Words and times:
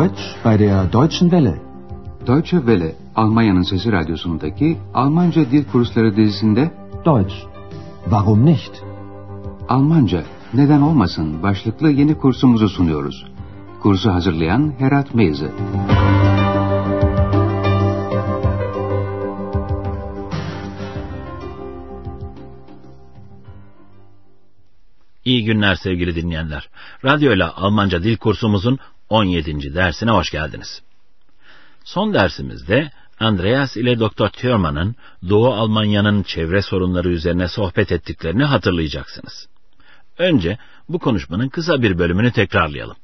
Deutsch 0.00 0.36
bei 0.44 0.56
der 0.56 0.86
Deutschen 0.86 1.30
Welle. 1.30 1.60
Deutsche 2.26 2.58
Welle, 2.66 2.94
Almanya'nın 3.14 3.62
Sesi 3.62 3.92
Radyosu'ndaki 3.92 4.78
Almanca 4.94 5.50
Dil 5.50 5.64
Kursları 5.64 6.16
dizisinde 6.16 6.70
Deutsch. 7.04 7.34
Warum 8.04 8.46
nicht? 8.46 8.72
Almanca, 9.68 10.22
neden 10.54 10.80
olmasın 10.80 11.42
başlıklı 11.42 11.90
yeni 11.90 12.18
kursumuzu 12.18 12.68
sunuyoruz. 12.68 13.26
Kursu 13.82 14.10
hazırlayan 14.10 14.72
Herat 14.78 15.14
Meyze. 15.14 15.50
İyi 25.24 25.44
günler 25.44 25.74
sevgili 25.74 26.14
dinleyenler. 26.14 26.68
Radyo 27.04 27.34
ile 27.34 27.44
Almanca 27.44 28.02
dil 28.02 28.16
kursumuzun 28.16 28.78
17. 29.10 29.74
dersine 29.74 30.10
hoş 30.10 30.30
geldiniz. 30.30 30.82
Son 31.84 32.14
dersimizde 32.14 32.90
Andreas 33.20 33.76
ile 33.76 34.00
Dr. 34.00 34.28
Thürmann'ın 34.28 34.96
Doğu 35.28 35.54
Almanya'nın 35.54 36.22
çevre 36.22 36.62
sorunları 36.62 37.08
üzerine 37.08 37.48
sohbet 37.48 37.92
ettiklerini 37.92 38.44
hatırlayacaksınız. 38.44 39.48
Önce 40.18 40.58
bu 40.88 40.98
konuşmanın 40.98 41.48
kısa 41.48 41.82
bir 41.82 41.98
bölümünü 41.98 42.32
tekrarlayalım. 42.32 42.96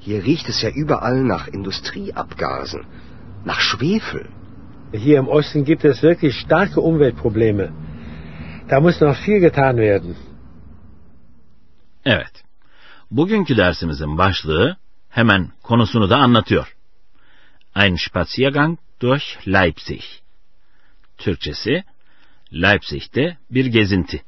Hier 0.00 0.24
riecht 0.24 0.48
es 0.48 0.62
ja 0.62 0.70
überall 0.70 1.28
nach 1.28 1.48
Industrieabgasen, 1.48 2.84
nach 3.46 3.60
Schwefel. 3.60 4.26
Hier 4.92 5.18
im 5.18 5.28
Osten 5.28 5.64
gibt 5.64 5.84
es 5.84 6.02
wirklich 6.02 6.34
starke 6.34 6.80
Umweltprobleme. 6.80 7.70
Da 8.70 8.80
muss 8.80 9.00
noch 9.00 9.16
viel 9.26 9.40
getan 9.40 9.76
werden. 9.76 10.16
Evet. 12.04 12.43
Bugünkü 13.10 13.56
dersimizin 13.56 14.18
başlığı 14.18 14.76
hemen 15.10 15.52
konusunu 15.62 16.10
da 16.10 16.16
anlatıyor. 16.16 16.76
Ein 17.76 17.96
Spaziergang 17.96 18.78
durch 19.02 19.48
Leipzig. 19.48 20.02
Türkçesi 21.18 21.84
Leipzig'te 22.52 23.38
bir 23.50 23.66
gezinti. 23.66 24.22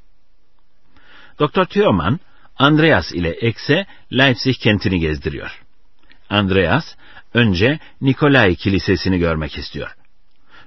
Dr. 1.41 1.65
Thürmann, 1.65 2.21
Andreas 2.57 3.13
ile 3.13 3.31
Ekse 3.31 3.87
Leipzig 4.13 4.57
kentini 4.57 5.01
gezdiriyor. 5.01 5.63
Andreas 6.31 6.95
önce 7.35 7.79
Nikolai 8.01 8.57
Kilisesi'ni 8.57 9.19
görmek 9.19 9.59
istiyor. 9.59 9.97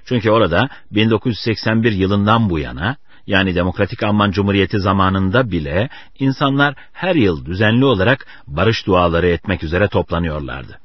Çünkü 0.04 0.30
orada 0.30 0.68
1981 0.90 1.92
yılından 1.92 2.50
bu 2.50 2.58
yana 2.58 2.96
yani 3.26 3.54
Demokratik 3.54 4.02
Alman 4.02 4.30
Cumhuriyeti 4.30 4.80
zamanında 4.80 5.50
bile 5.50 5.88
insanlar 6.18 6.74
her 6.92 7.14
yıl 7.14 7.44
düzenli 7.44 7.84
olarak 7.84 8.26
barış 8.46 8.86
duaları 8.86 9.28
etmek 9.28 9.62
üzere 9.62 9.88
toplanıyorlardı. 9.88 10.78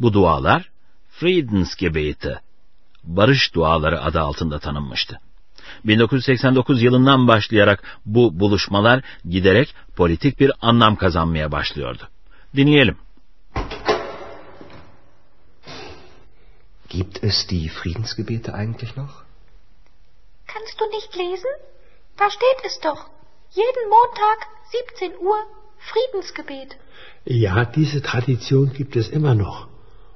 Bu 0.00 0.12
dualar 0.12 0.70
Friedensgebete, 1.10 2.40
barış 3.04 3.54
duaları 3.54 4.02
adı 4.02 4.20
altında 4.20 4.58
tanınmıştı. 4.58 5.20
1989 5.84 6.82
yılından 6.82 7.28
başlayarak 7.28 8.00
bu 8.06 8.40
buluşmalar 8.40 9.02
giderek 9.24 9.74
politik 9.96 10.40
bir 10.40 10.52
anlam 10.60 10.96
kazanmaya 10.96 11.52
başlıyordu. 11.52 12.02
Dinleyelim. 12.56 12.96
Gibt 16.88 17.24
es 17.24 17.48
die 17.50 17.68
Friedensgebete 17.68 18.52
eigentlich 18.52 18.96
noch? 18.96 19.31
Kannst 20.62 20.80
du 20.80 20.84
nicht 20.90 21.16
lesen? 21.16 21.50
Da 22.16 22.30
steht 22.30 22.60
es 22.64 22.78
doch. 22.78 23.06
Jeden 23.50 23.84
Montag, 23.90 24.46
17 24.70 25.18
Uhr, 25.18 25.36
Friedensgebet. 25.90 26.76
Ja, 27.24 27.64
diese 27.64 28.00
Tradition 28.00 28.72
gibt 28.72 28.94
es 28.94 29.08
immer 29.08 29.34
noch, 29.34 29.66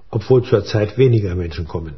obwohl 0.09 0.45
zurzeit 0.45 0.99
weniger 0.99 1.35
Menschen 1.35 1.67
kommen. 1.67 1.97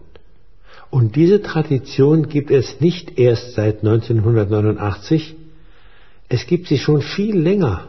Und 0.88 1.14
diese 1.16 1.42
Tradition 1.42 2.30
gibt 2.30 2.50
es 2.50 2.80
nicht 2.80 3.18
erst 3.18 3.52
seit 3.52 3.78
1989, 3.80 5.36
es 6.30 6.46
gibt 6.46 6.68
sie 6.68 6.78
schon 6.78 7.02
viel 7.02 7.38
länger. 7.38 7.88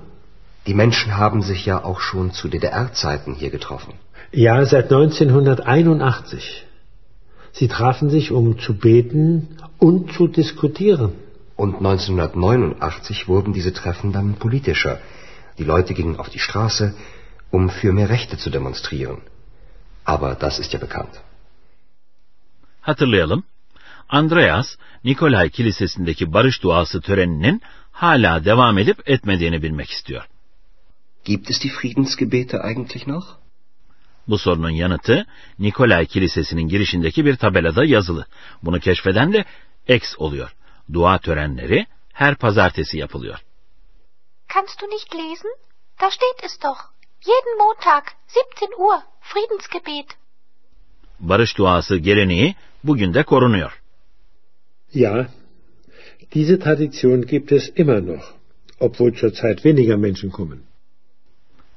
Die 0.67 0.73
Menschen 0.73 1.15
haben 1.15 1.41
sich 1.41 1.65
ja 1.65 1.81
auch 1.83 2.01
schon 2.01 2.31
zu 2.31 2.49
DDR-Zeiten 2.49 3.33
hier 3.33 3.49
getroffen. 3.49 3.93
Ja, 4.33 4.65
seit 4.65 4.91
1981. 4.91 6.65
Sie 7.51 7.67
trafen 7.67 8.09
sich, 8.09 8.31
um 8.31 8.59
zu 8.59 8.77
beten 8.77 9.57
und 9.77 10.13
zu 10.13 10.27
diskutieren. 10.27 11.11
Und 11.55 11.75
1989 11.75 13.27
wurden 13.27 13.53
diese 13.53 13.73
Treffen 13.73 14.11
dann 14.13 14.35
politischer. 14.35 14.99
Die 15.57 15.63
Leute 15.63 15.93
gingen 15.93 16.17
auf 16.17 16.29
die 16.29 16.39
Straße, 16.39 16.93
um 17.51 17.69
für 17.69 17.91
mehr 17.91 18.09
Rechte 18.09 18.37
zu 18.37 18.49
demonstrieren. 18.49 19.21
Aber 20.05 20.35
das 20.35 20.59
ist 20.59 20.73
ja 20.73 20.79
bekannt. 20.79 21.15
Hatırlayalım. 22.81 23.43
Andreas, 24.09 24.77
Nikolay 25.03 25.49
Kilisesi'ndeki 25.49 26.33
barış 26.33 26.63
duası 26.63 27.01
töreninin 27.01 27.61
hala 27.91 28.45
devam 28.45 28.77
edip 28.77 29.09
etmediğini 29.09 29.61
bilmek 29.61 29.89
istiyor. 29.89 30.27
Gibt 31.25 31.49
es 31.49 31.63
die 31.63 31.69
Friedensgebete 31.69 32.57
eigentlich 32.61 33.07
noch? 33.07 33.25
Bu 34.29 34.37
sorunun 34.37 34.69
yanıtı 34.69 35.25
Nikolay 35.59 36.05
Kilisesi'nin 36.05 36.67
girişindeki 36.67 37.25
bir 37.25 37.35
tabelada 37.35 37.85
yazılı. 37.85 38.25
Bunu 38.63 38.79
keşfeden 38.79 39.33
de 39.33 39.45
X 39.87 40.15
oluyor. 40.17 40.55
Dua 40.93 41.17
törenleri 41.17 41.85
her 42.13 42.35
pazartesi 42.35 42.97
yapılıyor. 42.97 43.39
Kannst 44.47 44.81
du 44.81 44.85
nicht 44.85 45.15
lesen? 45.15 45.51
Da 46.01 46.11
steht 46.11 46.43
es 46.43 46.63
doch. 46.63 46.79
Jeden 47.27 47.57
Montag, 47.57 48.03
17 48.61 48.75
Uhr, 48.77 49.01
Friedensgebet. 49.21 50.05
Barış 51.19 51.57
duası 51.57 51.97
geleneği 51.97 52.55
bugün 52.83 53.13
de 53.13 53.23
korunuyor. 53.23 53.81
Ja, 54.93 55.27
diese 56.33 56.59
Tradition 56.59 57.21
gibt 57.21 57.51
es 57.51 57.73
immer 57.75 58.07
noch, 58.07 58.33
obwohl 58.79 59.15
zurzeit 59.15 59.55
weniger 59.55 59.95
Menschen 59.95 60.29
kommen. 60.29 60.68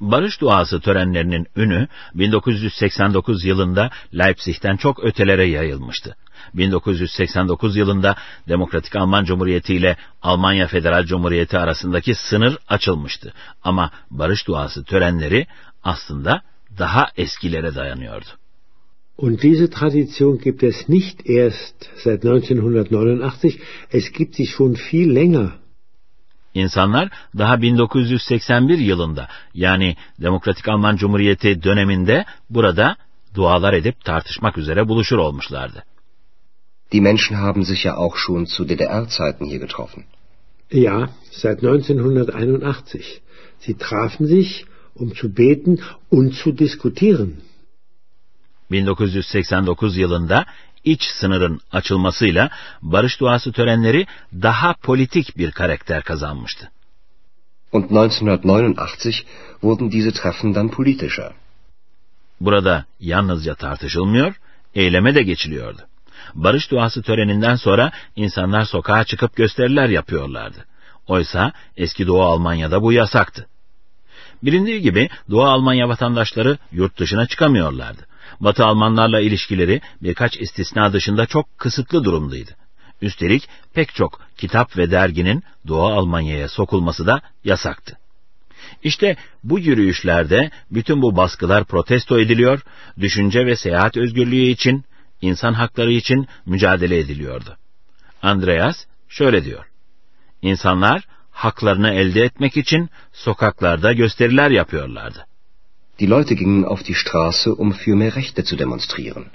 Barış 0.02 0.40
duası 0.40 0.80
törenlerinin 0.80 1.46
ünü 1.56 1.88
1989 2.14 3.44
yılında 3.44 3.90
Leipzig'ten 4.14 4.76
çok 4.76 5.04
ötelere 5.04 5.46
yayılmıştı. 5.46 6.16
1989 6.54 7.76
yılında 7.76 8.16
Demokratik 8.48 8.96
Alman 8.96 9.24
Cumhuriyeti 9.24 9.74
ile 9.74 9.96
Almanya 10.22 10.66
Federal 10.66 11.04
Cumhuriyeti 11.04 11.58
arasındaki 11.58 12.14
sınır 12.14 12.58
açılmıştı. 12.68 13.32
Ama 13.64 13.90
barış 14.10 14.46
duası 14.46 14.84
törenleri 14.84 15.46
aslında 15.84 16.42
daha 16.78 17.08
eskilere 17.16 17.74
dayanıyordu. 17.74 18.26
Und 19.18 19.42
diese 19.42 19.70
Tradition 19.70 20.38
gibt 20.38 20.62
es 20.62 20.88
nicht 20.88 21.30
erst 21.30 21.74
seit 22.04 22.24
1989, 22.24 23.56
es 23.92 24.12
gibt 24.12 24.34
sie 24.36 24.46
schon 24.46 24.74
viel 24.74 25.14
länger. 25.14 25.61
İnsanlar 26.54 27.08
daha 27.38 27.62
1981 27.62 28.78
yılında 28.78 29.28
yani 29.54 29.96
Demokratik 30.20 30.68
Alman 30.68 30.96
Cumhuriyeti 30.96 31.62
döneminde 31.62 32.24
burada 32.50 32.96
dualar 33.34 33.72
edip 33.72 34.04
tartışmak 34.04 34.58
üzere 34.58 34.88
buluşur 34.88 35.18
olmuşlardı. 35.18 35.84
Die 36.92 37.00
Menschen 37.00 37.34
haben 37.34 37.62
sich 37.62 37.84
ja 37.84 37.94
auch 37.96 38.16
schon 38.16 38.44
zu 38.44 38.68
DDR-Zeiten 38.68 39.46
hier 39.46 39.60
getroffen. 39.60 40.04
Ja, 40.72 41.08
seit 41.30 41.62
1981. 41.62 43.20
Sie 43.60 43.76
trafen 43.78 44.26
sich, 44.26 44.64
um 44.94 45.14
zu 45.14 45.36
beten 45.36 45.78
und 46.10 46.34
zu 46.34 46.58
diskutieren. 46.58 47.32
1989 48.70 49.96
yılında 49.96 50.46
iç 50.84 51.02
sınırın 51.04 51.60
açılmasıyla 51.72 52.50
barış 52.82 53.20
duası 53.20 53.52
törenleri 53.52 54.06
daha 54.32 54.74
politik 54.74 55.38
bir 55.38 55.50
karakter 55.50 56.02
kazanmıştı. 56.02 56.70
Und 57.72 57.90
1989 57.90 59.24
wurden 59.60 59.92
diese 59.92 60.12
Treffen 60.12 60.54
dann 60.54 60.68
politischer. 60.68 61.32
Burada 62.40 62.84
yalnızca 63.00 63.54
tartışılmıyor, 63.54 64.40
eyleme 64.74 65.14
de 65.14 65.22
geçiliyordu. 65.22 65.82
Barış 66.34 66.70
duası 66.70 67.02
töreninden 67.02 67.56
sonra 67.56 67.92
insanlar 68.16 68.64
sokağa 68.64 69.04
çıkıp 69.04 69.36
gösteriler 69.36 69.88
yapıyorlardı. 69.88 70.64
Oysa 71.06 71.52
eski 71.76 72.06
Doğu 72.06 72.22
Almanya'da 72.22 72.82
bu 72.82 72.92
yasaktı. 72.92 73.46
Bilindiği 74.42 74.80
gibi 74.80 75.08
Doğu 75.30 75.44
Almanya 75.44 75.88
vatandaşları 75.88 76.58
yurt 76.72 76.98
dışına 76.98 77.26
çıkamıyorlardı. 77.26 78.06
Batı 78.40 78.64
Almanlarla 78.64 79.20
ilişkileri 79.20 79.80
birkaç 80.02 80.40
istisna 80.40 80.92
dışında 80.92 81.26
çok 81.26 81.58
kısıtlı 81.58 82.04
durumdaydı. 82.04 82.50
Üstelik 83.02 83.48
pek 83.74 83.94
çok 83.94 84.20
kitap 84.36 84.76
ve 84.76 84.90
derginin 84.90 85.42
Doğu 85.68 85.86
Almanya'ya 85.86 86.48
sokulması 86.48 87.06
da 87.06 87.20
yasaktı. 87.44 87.98
İşte 88.82 89.16
bu 89.44 89.58
yürüyüşlerde 89.58 90.50
bütün 90.70 91.02
bu 91.02 91.16
baskılar 91.16 91.64
protesto 91.64 92.20
ediliyor, 92.20 92.60
düşünce 93.00 93.46
ve 93.46 93.56
seyahat 93.56 93.96
özgürlüğü 93.96 94.46
için, 94.46 94.84
insan 95.20 95.52
hakları 95.52 95.92
için 95.92 96.26
mücadele 96.46 96.98
ediliyordu. 96.98 97.56
Andreas 98.22 98.76
şöyle 99.08 99.44
diyor. 99.44 99.64
İnsanlar 100.42 101.02
haklarını 101.30 101.90
elde 101.90 102.20
etmek 102.20 102.56
için 102.56 102.90
sokaklarda 103.12 103.92
gösteriler 103.92 104.50
yapıyorlardı. 104.50 105.26
Die 105.98 106.06
Leute 106.06 106.34
gingen 106.34 106.64
auf 106.64 106.82
die 106.82 106.94
Straße, 106.94 107.54
um 107.54 107.72
für 107.72 107.96
mehr 107.96 108.16
Rechte 108.16 108.44
zu 108.44 108.56
demonstrieren. 108.56 109.26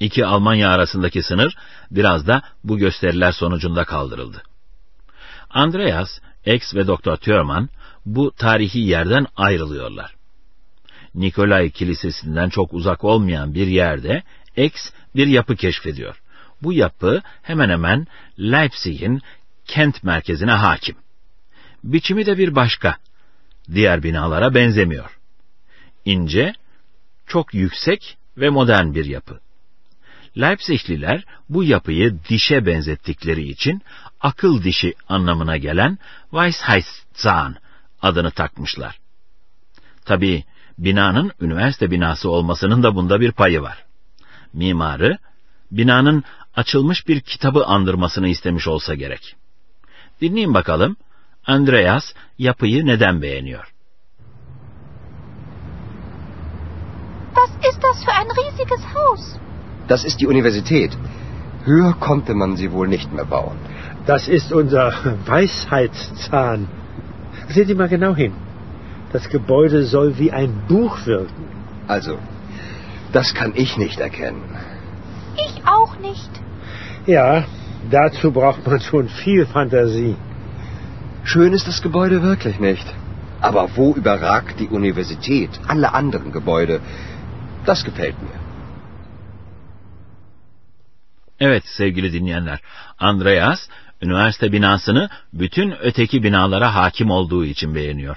İki 0.00 0.26
Almanya 0.26 0.70
arasındaki 0.70 1.22
sınır 1.22 1.56
biraz 1.90 2.26
da 2.26 2.42
bu 2.64 2.78
gösteriler 2.78 3.32
sonucunda 3.32 3.84
kaldırıldı. 3.84 4.42
Andreas, 5.50 6.18
X 6.46 6.74
ve 6.74 6.86
Dr. 6.86 7.16
Thurman 7.16 7.68
bu 8.06 8.30
tarihi 8.30 8.78
yerden 8.78 9.26
ayrılıyorlar. 9.36 10.14
Nikolay 11.14 11.70
Kilisesi'nden 11.70 12.48
çok 12.48 12.74
uzak 12.74 13.04
olmayan 13.04 13.54
bir 13.54 13.66
yerde 13.66 14.22
X 14.56 14.90
bir 15.16 15.26
yapı 15.26 15.56
keşfediyor. 15.56 16.22
Bu 16.62 16.72
yapı 16.72 17.22
hemen 17.42 17.68
hemen 17.68 18.06
Leipzig'in 18.38 19.22
kent 19.66 20.04
merkezine 20.04 20.52
hakim. 20.52 20.96
Biçimi 21.84 22.26
de 22.26 22.38
bir 22.38 22.54
başka. 22.54 22.96
Diğer 23.74 24.02
binalara 24.02 24.54
benzemiyor. 24.54 25.19
İnce, 26.04 26.52
çok 27.26 27.54
yüksek 27.54 28.16
ve 28.36 28.50
modern 28.50 28.94
bir 28.94 29.04
yapı. 29.04 29.40
Leipzigliler 30.38 31.24
bu 31.48 31.64
yapıyı 31.64 32.18
dişe 32.28 32.66
benzettikleri 32.66 33.48
için 33.48 33.82
akıl 34.20 34.62
dişi 34.62 34.94
anlamına 35.08 35.56
gelen 35.56 35.98
Weisheitszahn 36.30 37.54
adını 38.02 38.30
takmışlar. 38.30 38.98
Tabii 40.04 40.44
binanın 40.78 41.32
üniversite 41.40 41.90
binası 41.90 42.30
olmasının 42.30 42.82
da 42.82 42.94
bunda 42.94 43.20
bir 43.20 43.32
payı 43.32 43.62
var. 43.62 43.84
Mimarı, 44.52 45.18
binanın 45.70 46.24
açılmış 46.56 47.08
bir 47.08 47.20
kitabı 47.20 47.64
andırmasını 47.64 48.28
istemiş 48.28 48.68
olsa 48.68 48.94
gerek. 48.94 49.36
Dinleyin 50.20 50.54
bakalım, 50.54 50.96
Andreas 51.46 52.04
yapıyı 52.38 52.86
neden 52.86 53.22
beğeniyor? 53.22 53.72
Was 57.58 57.68
ist 57.68 57.82
das 57.82 58.04
für 58.04 58.12
ein 58.12 58.26
riesiges 58.30 58.80
Haus? 58.94 59.38
Das 59.88 60.04
ist 60.04 60.20
die 60.20 60.26
Universität. 60.26 60.96
Höher 61.64 61.94
konnte 61.94 62.34
man 62.34 62.56
sie 62.56 62.72
wohl 62.72 62.88
nicht 62.88 63.12
mehr 63.12 63.24
bauen. 63.24 63.56
Das 64.06 64.28
ist 64.28 64.52
unser 64.52 64.92
Weisheitszahn. 65.26 66.68
Sehen 67.48 67.66
Sie 67.66 67.74
mal 67.74 67.88
genau 67.88 68.14
hin. 68.14 68.32
Das 69.12 69.28
Gebäude 69.28 69.84
soll 69.84 70.18
wie 70.18 70.32
ein 70.32 70.62
Buch 70.68 71.04
wirken. 71.06 71.44
Also, 71.88 72.18
das 73.12 73.34
kann 73.34 73.52
ich 73.56 73.76
nicht 73.76 73.98
erkennen. 73.98 74.42
Ich 75.36 75.66
auch 75.66 75.98
nicht. 75.98 76.30
Ja, 77.06 77.44
dazu 77.90 78.30
braucht 78.30 78.66
man 78.66 78.80
schon 78.80 79.08
viel 79.08 79.46
Fantasie. 79.46 80.14
Schön 81.24 81.52
ist 81.52 81.66
das 81.66 81.82
Gebäude 81.82 82.22
wirklich 82.22 82.60
nicht. 82.60 82.86
Aber 83.40 83.70
wo 83.74 83.94
überragt 83.94 84.60
die 84.60 84.68
Universität 84.68 85.50
alle 85.66 85.92
anderen 85.94 86.30
Gebäude? 86.30 86.80
Das 87.66 87.84
gefällt 87.84 88.22
mir. 88.22 88.40
Evet 91.40 91.64
sevgili 91.66 92.12
dinleyenler, 92.12 92.60
Andreas 92.98 93.68
üniversite 94.02 94.52
binasını 94.52 95.08
bütün 95.32 95.74
öteki 95.80 96.22
binalara 96.22 96.74
hakim 96.74 97.10
olduğu 97.10 97.44
için 97.44 97.74
beğeniyor. 97.74 98.16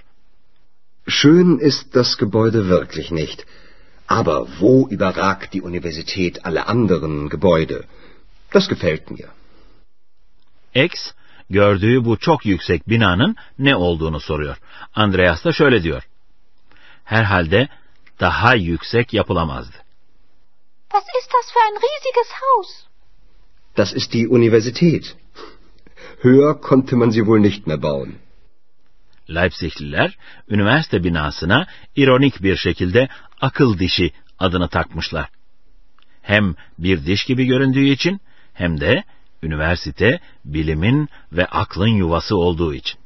Schön 1.07 1.60
ist 1.60 1.95
das 1.95 2.18
Gebäude 2.18 2.69
wirklich 2.69 3.12
nicht. 3.12 3.44
Aber 4.07 4.48
wo 4.48 4.90
überragt 4.90 5.54
die 5.54 5.62
Universität 5.62 6.46
alle 6.46 6.62
anderen 6.62 7.30
Gebäude? 7.30 7.84
Das 8.54 8.68
gefällt 8.69 9.12
mir. 9.12 9.28
X, 10.75 11.12
gördüğü 11.50 12.06
bu 12.06 12.18
çok 12.18 12.46
yüksek 12.46 12.89
binanın 12.89 13.36
ne 13.60 13.75
olduğunu 13.75 14.19
soruyor. 14.19 14.57
Andreas 14.96 15.46
da 15.46 15.51
şöyle 15.51 15.84
diyor. 15.84 16.04
Herhalde 17.04 17.68
daha 18.19 18.56
yüksek 18.56 19.13
yapılamazdı. 19.13 19.77
Was 20.92 21.04
ist 21.04 21.31
das 21.33 21.54
für 21.54 21.60
ein 21.60 21.75
riesiges 21.75 22.30
Haus? 22.42 22.88
Das 23.77 23.94
ist 23.94 24.13
die 24.13 24.27
Universität. 24.27 25.15
Höher 26.24 26.62
konnte 26.62 26.95
man 26.95 27.10
sie 27.10 27.19
wohl 27.19 27.39
nicht 27.39 27.68
mehr 27.68 27.81
bauen. 27.81 28.15
Leipzigliler 29.30 30.18
üniversite 30.50 31.04
binasına 31.04 31.68
ironik 31.95 32.44
bir 32.44 32.56
şekilde 32.56 33.10
akıl 33.42 33.80
dişi 33.80 34.12
adını 34.39 34.68
takmışlar. 34.68 35.30
Hem 36.21 36.56
bir 36.77 37.06
diş 37.06 37.25
gibi 37.25 37.45
göründüğü 37.45 37.86
için 37.86 38.21
hem 38.54 38.80
de 38.80 39.04
üniversite 39.44 40.19
bilimin 40.45 41.10
ve 41.31 41.45
aklın 41.45 41.88
yuvası 41.88 42.38
olduğu 42.38 42.74
için. 42.74 43.00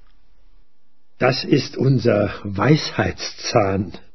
Das 1.19 1.45
ist 1.45 1.77
unser 1.77 2.29
Weisheitszahn. 2.43 4.06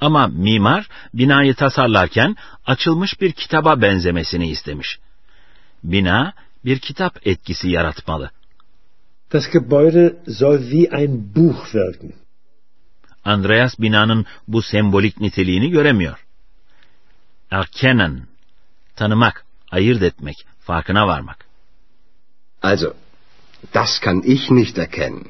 Ama 0.00 0.26
mimar 0.26 0.88
binayı 1.14 1.54
tasarlarken 1.54 2.36
açılmış 2.66 3.20
bir 3.20 3.32
kitaba 3.32 3.82
benzemesini 3.82 4.50
istemiş. 4.50 4.98
Bina 5.84 6.32
bir 6.64 6.78
kitap 6.78 7.26
etkisi 7.26 7.68
yaratmalı. 7.68 8.30
Das 9.32 9.44
Gebäude 9.44 10.32
soll 10.38 10.58
wie 10.70 10.88
ein 11.02 11.34
Buch 11.34 11.64
wirken. 11.64 12.12
Andreas 13.24 13.78
binanın 13.78 14.26
bu 14.48 14.62
sembolik 14.62 15.20
niteliğini 15.20 15.70
göremiyor. 15.70 16.26
Erkennen, 17.50 18.26
tanımak, 18.96 19.44
ayırt 19.70 20.02
etmek, 20.02 20.36
farkına 20.60 21.06
varmak. 21.06 21.44
Also, 22.62 22.94
das 23.74 24.00
kann 24.00 24.22
ich 24.22 24.50
nicht 24.50 24.78
erkennen. 24.78 25.24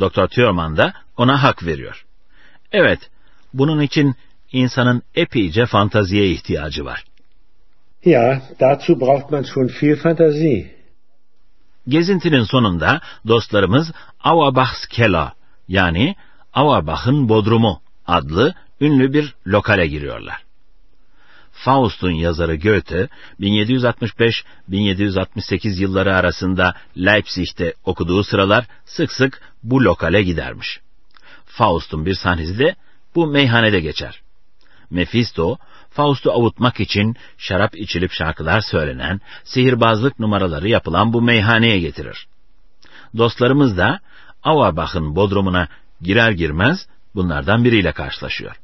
Dr. 0.00 0.28
Thurman 0.28 0.76
da 0.76 0.92
ona 1.16 1.42
hak 1.42 1.66
veriyor. 1.66 2.06
Evet, 2.72 3.10
bunun 3.54 3.80
için 3.80 4.14
insanın 4.52 5.02
epeyce 5.14 5.66
fantaziye 5.66 6.30
ihtiyacı 6.30 6.84
var. 6.84 7.04
Ja, 8.04 8.42
dazu 8.60 9.00
braucht 9.00 9.30
man 9.30 9.42
schon 9.42 9.70
viel 9.82 9.96
Fantasie. 9.96 10.76
Gezintinin 11.88 12.44
sonunda 12.44 13.00
dostlarımız 13.26 13.92
Auerbachs 14.20 14.86
Keller 14.86 15.32
yani 15.68 16.16
Auerbach'ın 16.52 17.28
Bodrumu 17.28 17.80
adlı 18.06 18.54
ünlü 18.80 19.12
bir 19.12 19.34
lokale 19.46 19.86
giriyorlar. 19.86 20.46
Faust'un 21.52 22.10
yazarı 22.10 22.56
Goethe 22.56 23.08
1765-1768 23.40 25.80
yılları 25.80 26.14
arasında 26.14 26.74
Leipzig'te 26.96 27.74
okuduğu 27.84 28.24
sıralar 28.24 28.66
sık 28.84 29.12
sık 29.12 29.40
bu 29.62 29.84
lokale 29.84 30.22
gidermiş. 30.22 30.80
Faust'un 31.46 32.06
bir 32.06 32.14
sahnesi 32.14 32.58
de 32.58 32.76
bu 33.16 33.26
meyhanede 33.26 33.80
geçer. 33.80 34.20
Mephisto, 34.90 35.56
Faust'u 35.90 36.32
avutmak 36.32 36.80
için 36.80 37.16
şarap 37.38 37.76
içilip 37.76 38.12
şarkılar 38.12 38.60
söylenen, 38.60 39.20
sihirbazlık 39.44 40.18
numaraları 40.18 40.68
yapılan 40.68 41.12
bu 41.12 41.22
meyhaneye 41.22 41.78
getirir. 41.78 42.26
Dostlarımız 43.16 43.76
da 43.76 44.00
Auerbach'ın 44.42 45.16
bodrumuna 45.16 45.68
girer 46.02 46.30
girmez 46.30 46.86
bunlardan 47.14 47.64
biriyle 47.64 47.92
karşılaşıyor. 47.92 48.56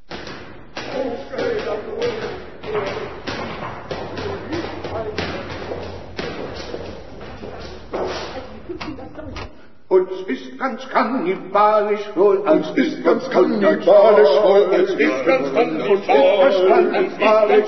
Uns 9.96 10.12
ist 10.34 10.48
ganz 10.62 10.80
kannibalisch 10.94 12.06
wohl, 12.16 12.38
uns 12.52 12.66
ist 12.82 12.96
ganz 13.04 13.22
kannibalisch 13.34 14.34
wohl, 14.44 14.62
uns 14.78 14.90
ist 15.06 15.20
ganz 15.30 15.46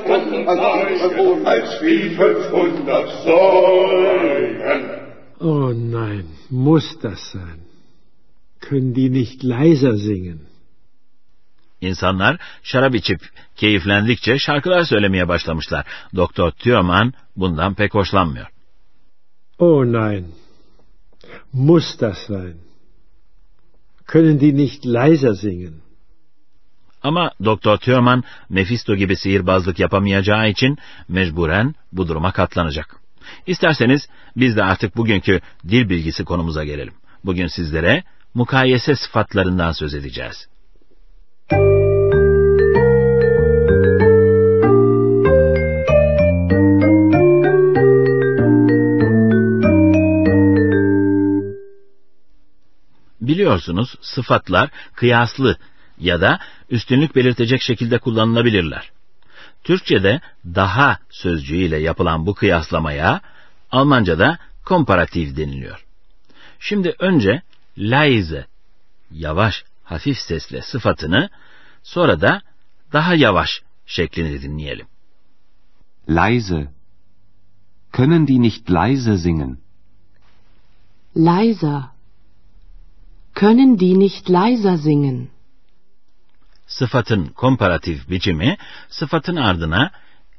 kannibalisch 0.08 1.04
wohl, 1.18 1.38
als 1.54 1.70
wie 1.82 2.02
500 2.16 3.08
Säulen. 3.24 4.82
Oh 5.50 5.68
nein, 5.98 6.24
muss 6.68 6.86
das 7.02 7.20
sein? 7.32 7.58
Können 8.66 8.94
die 8.94 9.10
nicht 9.20 9.38
leiser 9.42 9.96
singen? 10.08 10.40
İnsanlar 11.80 12.36
şarap 12.62 12.94
içip 12.94 13.20
keyiflendikçe 13.56 14.38
şarkılar 14.38 14.84
söylemeye 14.84 15.28
başlamışlar. 15.28 15.86
Doktor 16.16 16.50
Thürmann 16.50 17.12
bundan 17.36 17.74
pek 17.74 17.94
hoşlanmıyor. 17.94 18.46
Oh 19.58 19.84
nein, 19.84 20.24
muss 21.52 21.98
das 22.00 22.26
sein? 22.26 22.54
Können 24.06 24.38
die 24.38 24.52
nicht 24.52 24.84
leiser 24.84 25.34
singen? 25.34 25.84
Ama 27.02 27.30
Doktor 27.44 27.78
Thürmann 27.78 28.24
Mephisto 28.48 28.96
gibi 28.96 29.16
sihirbazlık 29.16 29.78
yapamayacağı 29.78 30.48
için 30.48 30.78
mecburen 31.08 31.74
bu 31.92 32.08
duruma 32.08 32.32
katlanacak. 32.32 32.96
İsterseniz 33.46 34.08
biz 34.36 34.56
de 34.56 34.64
artık 34.64 34.96
bugünkü 34.96 35.40
dil 35.68 35.88
bilgisi 35.88 36.24
konumuza 36.24 36.64
gelelim. 36.64 36.94
Bugün 37.24 37.46
sizlere 37.46 38.04
mukayese 38.34 38.96
sıfatlarından 38.96 39.72
söz 39.72 39.94
edeceğiz. 39.94 40.48
Biliyorsunuz 53.34 53.94
sıfatlar 54.00 54.70
kıyaslı 54.94 55.56
ya 55.98 56.20
da 56.20 56.38
üstünlük 56.70 57.16
belirtecek 57.16 57.62
şekilde 57.62 57.98
kullanılabilirler. 57.98 58.90
Türkçe'de 59.64 60.20
daha 60.44 60.98
sözcüğüyle 61.10 61.76
yapılan 61.76 62.26
bu 62.26 62.34
kıyaslamaya 62.34 63.20
Almanca'da 63.70 64.38
komparatif 64.64 65.36
deniliyor. 65.36 65.84
Şimdi 66.60 66.94
önce 66.98 67.42
leise, 67.78 68.46
yavaş, 69.10 69.64
hafif 69.84 70.18
sesle 70.18 70.62
sıfatını, 70.62 71.30
sonra 71.82 72.20
da 72.20 72.42
daha 72.92 73.14
yavaş 73.14 73.62
şeklini 73.86 74.42
dinleyelim. 74.42 74.86
Leise. 76.08 76.68
Können 77.92 78.26
die 78.26 78.42
nicht 78.42 78.70
leise 78.70 79.18
singen? 79.18 79.58
Leiser. 81.16 81.93
Können 83.34 83.78
die 83.78 83.98
nicht 83.98 84.28
leiser 84.28 84.76
singen? 84.78 85.28
Sıfatın 86.66 87.26
komparatif 87.26 88.10
biçimi, 88.10 88.56
sıfatın 88.88 89.36
ardına 89.36 89.90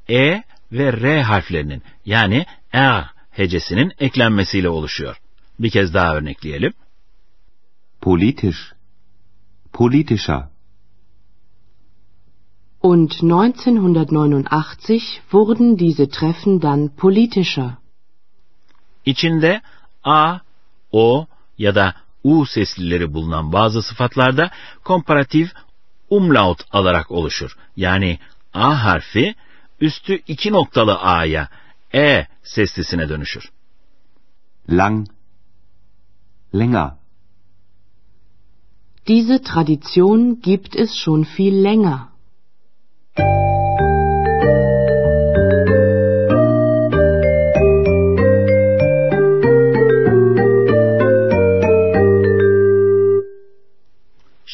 e 0.08 0.42
ve 0.72 0.92
r 0.92 1.22
harflerinin 1.22 1.82
yani 2.06 2.46
r 2.74 3.04
hecesinin 3.30 3.92
eklenmesiyle 3.98 4.68
oluşuyor. 4.68 5.16
Bir 5.58 5.70
kez 5.70 5.94
daha 5.94 6.16
örnekleyelim. 6.16 6.72
Politisch. 8.00 8.58
Politischer. 9.72 10.42
Und 12.82 13.10
1989 13.22 15.20
wurden 15.30 15.78
diese 15.78 16.08
Treffen 16.08 16.62
dann 16.62 16.88
politischer. 16.96 17.70
İçinde 19.06 19.60
a, 20.04 20.38
o 20.92 21.26
ya 21.58 21.74
da 21.74 21.94
u 22.26 22.46
seslileri 22.46 23.14
bulunan 23.14 23.52
bazı 23.52 23.82
sıfatlarda 23.82 24.50
komparatif 24.84 25.52
umlaut 26.10 26.60
alarak 26.72 27.10
oluşur. 27.10 27.56
Yani 27.76 28.18
a 28.54 28.84
harfi 28.84 29.34
üstü 29.80 30.14
iki 30.26 30.52
noktalı 30.52 30.94
a'ya, 30.94 31.48
e 31.94 32.26
seslisine 32.42 33.08
dönüşür. 33.08 33.50
Lang. 34.70 35.08
Länger. 36.54 36.90
Diese 39.06 39.42
Tradition 39.42 40.40
gibt 40.42 40.76
es 40.76 40.90
schon 40.94 41.26
viel 41.38 41.64
länger. 41.64 41.98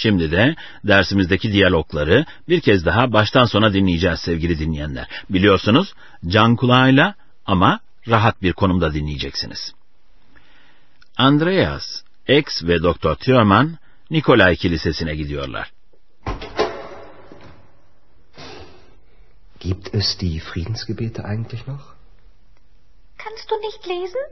Şimdi 0.02 0.30
de 0.30 0.56
dersimizdeki 0.84 1.52
diyalogları 1.52 2.24
bir 2.48 2.60
kez 2.60 2.84
daha 2.84 3.12
baştan 3.12 3.44
sona 3.44 3.72
dinleyeceğiz 3.72 4.20
sevgili 4.20 4.58
dinleyenler. 4.58 5.06
Biliyorsunuz 5.30 5.94
can 6.26 6.56
kulağıyla 6.56 7.14
ama 7.46 7.80
rahat 8.08 8.42
bir 8.42 8.52
konumda 8.52 8.94
dinleyeceksiniz. 8.94 9.72
Andreas, 11.16 12.02
X 12.28 12.62
ve 12.62 12.82
Dr. 12.82 13.14
Thürmann 13.14 13.78
Nikolay 14.10 14.56
Kilisesi'ne 14.56 15.14
gidiyorlar. 15.14 15.72
Gibt 19.60 19.94
es 19.94 20.18
die 20.20 20.40
Friedensgebete 20.40 21.22
eigentlich 21.24 21.66
noch? 21.66 21.84
Kannst 23.18 23.50
du 23.50 23.54
nicht 23.66 23.86
lesen? 23.86 24.22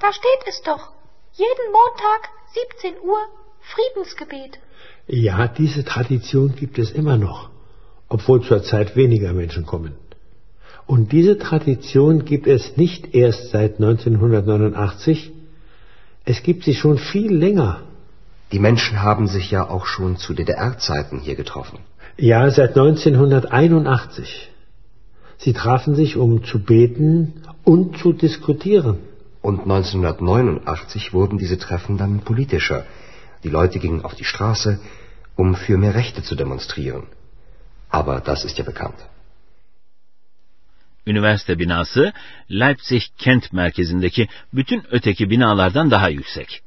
Da 0.00 0.12
steht 0.12 0.42
es 0.46 0.62
doch. 0.66 0.84
Jeden 1.42 1.72
Montag, 1.72 2.22
17 2.54 3.08
Uhr, 3.10 3.24
Friedensgebet. 3.60 4.58
Ja, 5.06 5.48
diese 5.48 5.84
Tradition 5.84 6.54
gibt 6.56 6.78
es 6.78 6.90
immer 6.90 7.16
noch, 7.16 7.50
obwohl 8.08 8.42
zurzeit 8.42 8.96
weniger 8.96 9.32
Menschen 9.32 9.66
kommen. 9.66 9.92
Und 10.86 11.12
diese 11.12 11.38
Tradition 11.38 12.24
gibt 12.24 12.46
es 12.46 12.76
nicht 12.76 13.14
erst 13.14 13.50
seit 13.50 13.74
1989, 13.74 15.32
es 16.26 16.42
gibt 16.42 16.64
sie 16.64 16.74
schon 16.74 16.98
viel 16.98 17.34
länger. 17.34 17.82
Die 18.52 18.58
Menschen 18.58 19.02
haben 19.02 19.26
sich 19.26 19.50
ja 19.50 19.68
auch 19.68 19.86
schon 19.86 20.16
zu 20.16 20.32
DDR-Zeiten 20.32 21.20
hier 21.20 21.34
getroffen. 21.34 21.78
Ja, 22.16 22.48
seit 22.50 22.70
1981. 22.70 24.50
Sie 25.38 25.52
trafen 25.52 25.94
sich, 25.94 26.16
um 26.16 26.44
zu 26.44 26.60
beten 26.60 27.42
und 27.64 27.98
zu 27.98 28.12
diskutieren. 28.12 28.98
Und 29.42 29.60
1989 29.60 31.12
wurden 31.12 31.36
diese 31.38 31.58
Treffen 31.58 31.98
dann 31.98 32.20
politischer. 32.20 32.84
Die 33.44 33.50
Leute 33.50 33.78
gingen 33.78 34.04
auf 34.04 34.14
die 34.14 34.24
Straße, 34.24 34.80
um 35.36 35.54
für 35.54 35.76
mehr 35.76 35.94
Rechte 35.94 36.22
zu 36.22 36.34
demonstrieren. 36.34 37.04
Aber 37.90 38.20
das 38.20 38.44
ist 38.44 38.58
ja 38.58 38.64
bekannt. 38.64 39.00
Üniversite 41.06 41.58
binası 41.58 42.12
Leipzig 42.48 43.12
kent 43.18 43.52
merkezindeki 43.52 44.28
bütün 44.52 44.82
öteki 44.90 45.30
binalardan 45.30 45.90
daha 45.90 46.08
yüksek. 46.08 46.62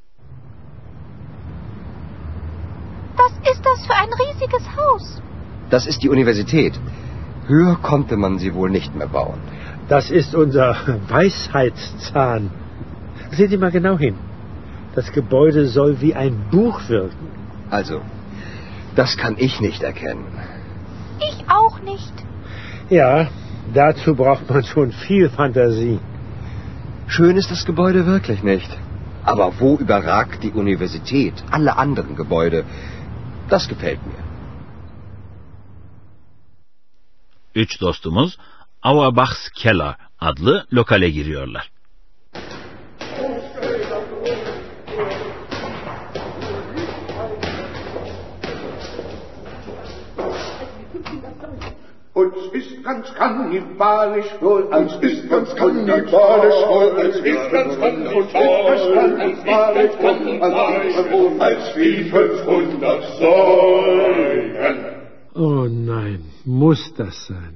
Was 3.17 3.33
ist 3.51 3.63
das 3.65 3.79
für 3.87 3.95
ein 4.03 4.13
riesiges 4.23 4.65
Haus? 4.77 5.21
Das 5.71 5.87
ist 5.87 6.03
die 6.03 6.09
Universität. 6.09 6.73
Höher 7.47 7.75
konnte 7.81 8.15
man 8.17 8.37
sie 8.37 8.53
wohl 8.53 8.69
nicht 8.69 8.95
mehr 8.95 9.07
bauen. 9.07 9.39
Das 9.89 10.11
ist 10.11 10.35
unser 10.35 10.75
Weisheitszahn. 11.09 12.51
Sehen 13.31 13.49
Sie 13.49 13.57
mal 13.57 13.71
genau 13.71 13.97
hin. 13.97 14.15
Das 14.95 15.11
Gebäude 15.11 15.67
soll 15.67 16.01
wie 16.01 16.15
ein 16.15 16.35
Buch 16.51 16.89
wirken. 16.89 17.27
Also, 17.69 18.01
das 18.95 19.17
kann 19.17 19.35
ich 19.37 19.59
nicht 19.61 19.83
erkennen. 19.83 20.27
Ich 21.29 21.49
auch 21.49 21.79
nicht. 21.81 22.13
Ja, 22.89 23.27
dazu 23.73 24.15
braucht 24.15 24.49
man 24.49 24.63
schon 24.63 24.91
viel 24.91 25.29
Fantasie. 25.29 25.99
Schön 27.07 27.37
ist 27.37 27.51
das 27.51 27.65
Gebäude 27.65 28.05
wirklich 28.05 28.43
nicht. 28.43 28.71
Aber 29.23 29.59
wo 29.59 29.75
überragt 29.75 30.43
die 30.43 30.51
Universität 30.51 31.33
alle 31.51 31.77
anderen 31.77 32.15
Gebäude? 32.15 32.63
Das 33.49 33.67
gefällt 33.67 34.05
mir. 34.05 34.23
Üç 37.53 37.79
dostumuz 37.79 38.37
Auerbach's 38.81 39.49
Keller 39.61 39.95
adlı 40.19 40.65
lokale 40.71 41.09
giriyorlar. 41.09 41.65
Ganz 52.87 53.05
kannibalisch 53.21 54.31
wohl, 54.45 54.63
als 54.77 54.91
ist 55.09 55.23
ganz 55.33 55.49
kannibalisch 55.61 56.61
wohl, 56.71 56.89
als 57.03 57.15
ist 57.33 57.47
ganz 57.55 57.71
kannibalisch 60.03 60.97
wohl, 61.11 61.31
als 61.47 61.63
wie 61.77 61.97
500 62.09 63.03
Säulen. 63.19 64.77
Oh 65.45 65.65
nein, 65.93 66.21
muss 66.45 66.81
das 66.99 67.15
sein? 67.29 67.53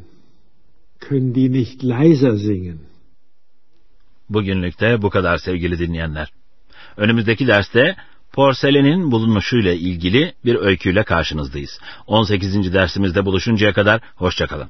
Können 1.05 1.31
die 1.37 1.49
nicht 1.59 1.77
leiser 1.93 2.35
singen? 2.47 2.79
Bugünlük 4.29 4.79
de 4.79 5.01
bu 5.01 5.09
kadar 5.09 5.37
sevgili 5.37 5.79
dinleyenler. 5.79 6.27
Önümüzdeki 6.97 7.47
derste 7.47 7.95
porselenin 8.33 9.11
bulunuşuyla 9.11 9.73
ilgili 9.73 10.33
bir 10.45 10.55
öyküyle 10.55 11.03
karşınızdayız. 11.03 11.79
18. 12.07 12.73
dersimizde 12.73 13.25
buluşuncaya 13.25 13.73
kadar 13.73 14.01
hoşçakalın. 14.15 14.69